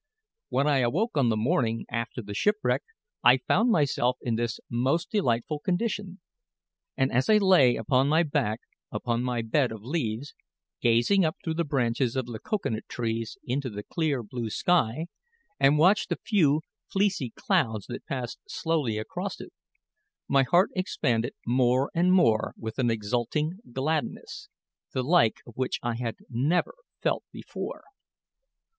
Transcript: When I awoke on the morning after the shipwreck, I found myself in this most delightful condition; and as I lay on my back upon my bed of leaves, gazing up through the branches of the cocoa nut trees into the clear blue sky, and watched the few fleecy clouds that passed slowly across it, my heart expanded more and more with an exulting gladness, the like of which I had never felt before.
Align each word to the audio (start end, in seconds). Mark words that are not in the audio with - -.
When 0.49 0.65
I 0.65 0.79
awoke 0.79 1.15
on 1.15 1.29
the 1.29 1.37
morning 1.37 1.85
after 1.91 2.23
the 2.23 2.33
shipwreck, 2.33 2.81
I 3.23 3.37
found 3.37 3.69
myself 3.69 4.17
in 4.23 4.33
this 4.33 4.59
most 4.67 5.11
delightful 5.11 5.59
condition; 5.59 6.21
and 6.97 7.11
as 7.11 7.29
I 7.29 7.37
lay 7.37 7.77
on 7.87 8.07
my 8.07 8.23
back 8.23 8.61
upon 8.91 9.21
my 9.21 9.43
bed 9.43 9.71
of 9.71 9.83
leaves, 9.83 10.33
gazing 10.81 11.23
up 11.23 11.37
through 11.43 11.53
the 11.53 11.63
branches 11.63 12.15
of 12.15 12.25
the 12.25 12.39
cocoa 12.39 12.69
nut 12.69 12.85
trees 12.89 13.37
into 13.45 13.69
the 13.69 13.83
clear 13.83 14.23
blue 14.23 14.49
sky, 14.49 15.05
and 15.59 15.77
watched 15.77 16.09
the 16.09 16.17
few 16.25 16.61
fleecy 16.91 17.29
clouds 17.35 17.85
that 17.85 18.07
passed 18.07 18.39
slowly 18.47 18.97
across 18.97 19.39
it, 19.39 19.53
my 20.27 20.41
heart 20.41 20.71
expanded 20.75 21.35
more 21.45 21.91
and 21.93 22.11
more 22.11 22.55
with 22.57 22.79
an 22.79 22.89
exulting 22.89 23.59
gladness, 23.71 24.49
the 24.93 25.03
like 25.03 25.41
of 25.45 25.53
which 25.57 25.77
I 25.83 25.93
had 25.97 26.15
never 26.27 26.73
felt 27.03 27.23
before. 27.31 27.83